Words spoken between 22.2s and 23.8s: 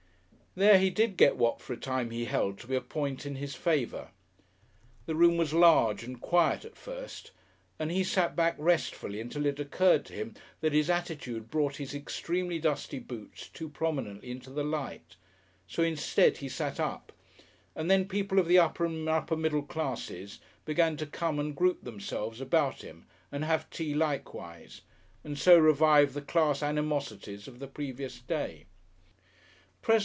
about him and have